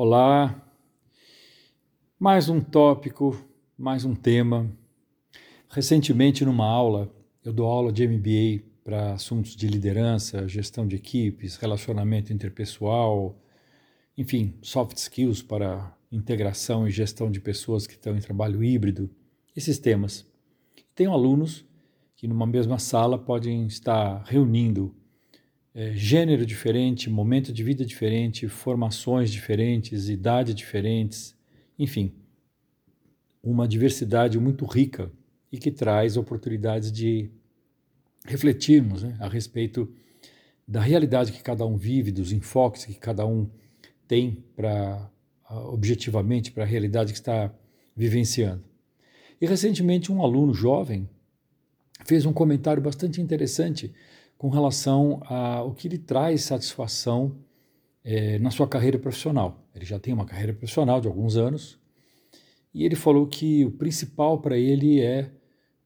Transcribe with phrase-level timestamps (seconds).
[0.00, 0.64] Olá,
[2.20, 3.36] mais um tópico,
[3.76, 4.70] mais um tema.
[5.68, 7.12] Recentemente, numa aula,
[7.44, 13.42] eu dou aula de MBA para assuntos de liderança, gestão de equipes, relacionamento interpessoal,
[14.16, 19.10] enfim, soft skills para integração e gestão de pessoas que estão em trabalho híbrido,
[19.56, 20.24] esses temas.
[20.94, 21.66] Tenho alunos
[22.14, 24.94] que, numa mesma sala, podem estar reunindo
[25.78, 31.36] é, gênero diferente, momento de vida diferente, formações diferentes, idade diferentes,
[31.78, 32.12] enfim,
[33.40, 35.08] uma diversidade muito rica
[35.52, 37.30] e que traz oportunidades de
[38.24, 39.88] refletirmos né, a respeito
[40.66, 43.48] da realidade que cada um vive, dos enfoques que cada um
[44.08, 45.08] tem para
[45.48, 47.54] objetivamente para a realidade que está
[47.94, 48.64] vivenciando.
[49.40, 51.08] E recentemente um aluno jovem
[52.04, 53.94] fez um comentário bastante interessante
[54.38, 57.36] com relação ao que lhe traz satisfação
[58.04, 59.68] é, na sua carreira profissional.
[59.74, 61.78] Ele já tem uma carreira profissional de alguns anos
[62.72, 65.32] e ele falou que o principal para ele é,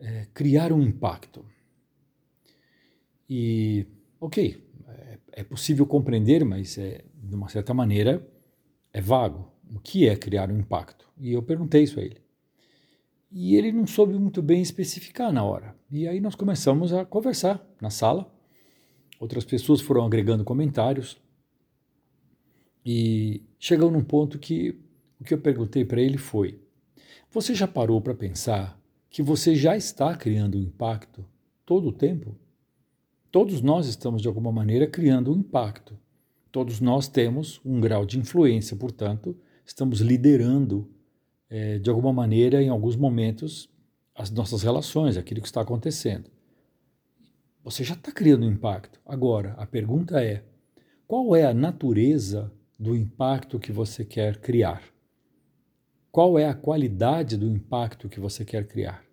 [0.00, 1.44] é, criar um impacto.
[3.28, 3.86] E,
[4.20, 8.26] ok, é, é possível compreender, mas é, de uma certa maneira
[8.92, 9.48] é vago.
[9.72, 11.08] O que é criar um impacto?
[11.16, 12.20] E eu perguntei isso a ele.
[13.30, 15.76] E ele não soube muito bem especificar na hora.
[15.88, 18.39] E aí nós começamos a conversar na sala
[19.20, 21.20] outras pessoas foram agregando comentários
[22.84, 24.80] e chegou num ponto que
[25.20, 26.58] o que eu perguntei para ele foi:
[27.30, 31.24] Você já parou para pensar que você já está criando um impacto
[31.66, 32.34] todo o tempo?
[33.30, 35.96] Todos nós estamos, de alguma maneira, criando um impacto.
[36.50, 40.88] Todos nós temos um grau de influência, portanto, estamos liderando,
[41.48, 43.68] é, de alguma maneira, em alguns momentos,
[44.16, 46.28] as nossas relações, aquilo que está acontecendo.
[47.62, 48.98] Você já está criando impacto.
[49.04, 50.42] Agora, a pergunta é:
[51.06, 54.82] qual é a natureza do impacto que você quer criar?
[56.10, 59.04] Qual é a qualidade do impacto que você quer criar?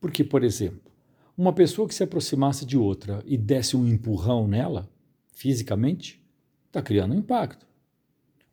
[0.00, 0.90] Porque, por exemplo,
[1.36, 4.90] uma pessoa que se aproximasse de outra e desse um empurrão nela,
[5.32, 6.24] fisicamente,
[6.66, 7.66] está criando um impacto.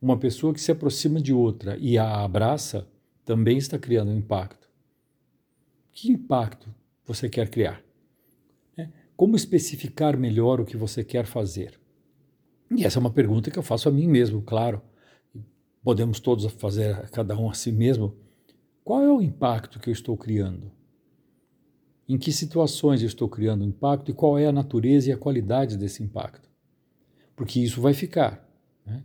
[0.00, 2.86] Uma pessoa que se aproxima de outra e a abraça
[3.24, 4.68] também está criando um impacto.
[5.90, 6.72] Que impacto
[7.04, 7.85] você quer criar?
[9.16, 11.80] Como especificar melhor o que você quer fazer?
[12.70, 14.82] E essa é uma pergunta que eu faço a mim mesmo, claro.
[15.82, 18.14] Podemos todos fazer cada um a si mesmo.
[18.84, 20.70] Qual é o impacto que eu estou criando?
[22.08, 25.76] Em que situações eu estou criando impacto e qual é a natureza e a qualidade
[25.76, 26.48] desse impacto?
[27.34, 28.46] Porque isso vai ficar.
[28.84, 29.02] Né?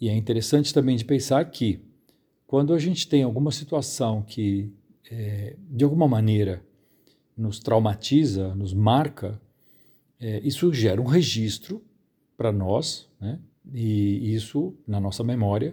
[0.00, 1.80] E é interessante também de pensar que
[2.46, 4.72] quando a gente tem alguma situação que,
[5.10, 6.64] é, de alguma maneira,
[7.38, 9.40] nos traumatiza, nos marca,
[10.20, 11.80] é, isso gera um registro
[12.36, 13.38] para nós, né?
[13.72, 15.72] e isso na nossa memória,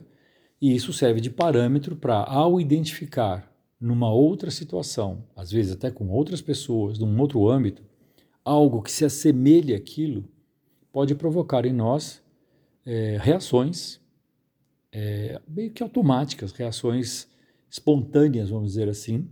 [0.62, 6.10] e isso serve de parâmetro para, ao identificar numa outra situação, às vezes até com
[6.10, 7.84] outras pessoas, num outro âmbito,
[8.44, 10.24] algo que se assemelhe àquilo,
[10.92, 12.22] pode provocar em nós
[12.86, 14.00] é, reações
[14.92, 17.28] é, meio que automáticas, reações
[17.70, 19.28] espontâneas, vamos dizer assim,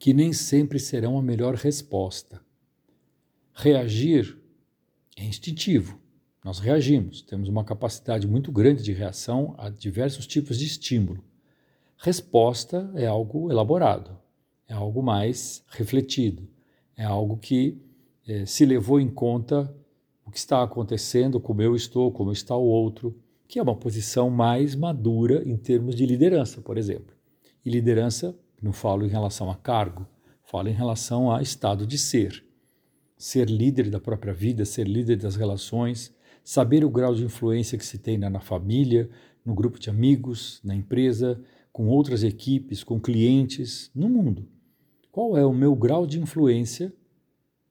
[0.00, 2.40] que nem sempre serão a melhor resposta.
[3.52, 4.40] Reagir
[5.14, 6.00] é instintivo.
[6.42, 11.22] Nós reagimos, temos uma capacidade muito grande de reação a diversos tipos de estímulo.
[11.98, 14.16] Resposta é algo elaborado,
[14.66, 16.48] é algo mais refletido,
[16.96, 17.76] é algo que
[18.26, 19.70] é, se levou em conta
[20.24, 23.14] o que está acontecendo, como eu estou, como está o outro,
[23.46, 27.14] que é uma posição mais madura em termos de liderança, por exemplo.
[27.62, 30.06] E liderança não falo em relação a cargo,
[30.42, 32.44] falo em relação a estado de ser.
[33.16, 37.84] Ser líder da própria vida, ser líder das relações, saber o grau de influência que
[37.84, 39.08] se tem na família,
[39.44, 41.40] no grupo de amigos, na empresa,
[41.72, 44.46] com outras equipes, com clientes, no mundo.
[45.10, 46.92] Qual é o meu grau de influência?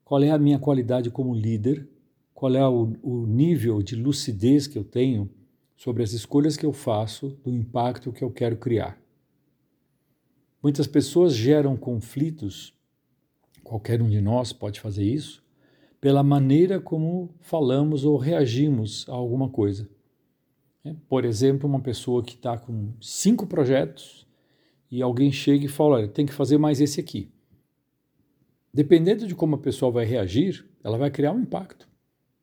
[0.04, 1.88] Qual é a minha qualidade como líder?
[2.34, 5.30] Qual é o, o nível de lucidez que eu tenho
[5.76, 9.00] sobre as escolhas que eu faço, do impacto que eu quero criar?
[10.62, 12.74] Muitas pessoas geram conflitos,
[13.64, 15.42] qualquer um de nós pode fazer isso,
[16.02, 19.90] pela maneira como falamos ou reagimos a alguma coisa.
[20.84, 24.28] É, por exemplo, uma pessoa que está com cinco projetos
[24.90, 27.32] e alguém chega e fala: Olha, tem que fazer mais esse aqui.
[28.74, 31.88] Dependendo de como a pessoa vai reagir, ela vai criar um impacto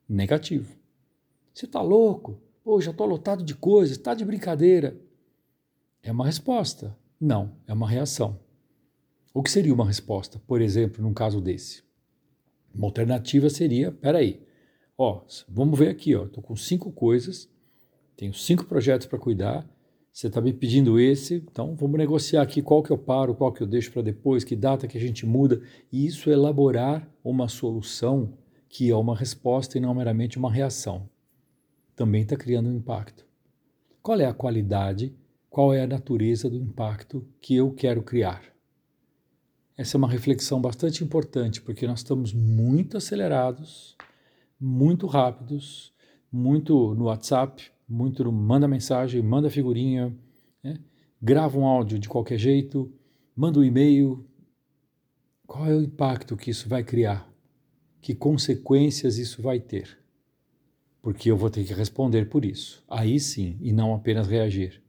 [0.07, 0.75] negativo.
[1.53, 2.39] Você está louco?
[2.63, 4.99] Pô, já estou lotado de coisas, está de brincadeira.
[6.03, 6.95] É uma resposta.
[7.19, 8.39] Não, é uma reação.
[9.33, 11.83] O que seria uma resposta, por exemplo, num caso desse?
[12.73, 14.41] Uma alternativa seria, peraí,
[14.97, 17.49] ó, vamos ver aqui, ó, estou com cinco coisas
[18.17, 19.69] tenho cinco projetos para cuidar,
[20.11, 23.61] você está me pedindo esse, então vamos negociar aqui qual que eu paro, qual que
[23.61, 25.61] eu deixo para depois, que data que a gente muda,
[25.93, 28.33] e isso é elaborar uma solução
[28.67, 31.07] que é uma resposta e não meramente uma reação.
[31.95, 33.23] Também está criando um impacto.
[34.01, 35.15] Qual é a qualidade,
[35.49, 38.43] qual é a natureza do impacto que eu quero criar?
[39.77, 43.95] Essa é uma reflexão bastante importante, porque nós estamos muito acelerados,
[44.59, 45.93] muito rápidos,
[46.31, 50.15] muito no WhatsApp, muito no manda mensagem, manda figurinha,
[50.63, 50.79] né?
[51.21, 52.91] grava um áudio de qualquer jeito,
[53.35, 54.25] manda um e-mail.
[55.45, 57.31] Qual é o impacto que isso vai criar?
[58.01, 59.97] Que consequências isso vai ter?
[61.01, 62.83] Porque eu vou ter que responder por isso.
[62.89, 64.81] Aí sim, e não apenas reagir.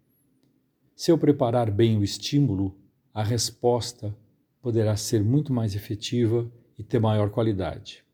[0.99, 2.77] Se eu preparar bem o estímulo,
[3.15, 4.13] a resposta
[4.61, 8.05] poderá ser muito mais efetiva e ter maior qualidade.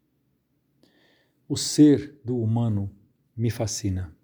[1.49, 2.91] O ser do humano
[3.35, 4.15] me fascina.